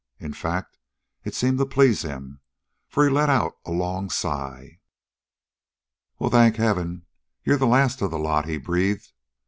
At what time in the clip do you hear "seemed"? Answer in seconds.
1.35-1.59